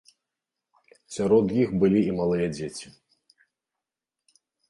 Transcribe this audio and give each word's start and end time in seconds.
Сярод 1.15 1.45
іх 1.65 1.69
былі 1.83 2.01
і 2.07 2.15
малыя 2.21 2.47
дзеці. 2.55 2.87